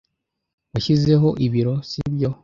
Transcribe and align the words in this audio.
Washyizeho 0.71 1.29
ibiro, 1.45 1.73
sibyo? 1.89 2.29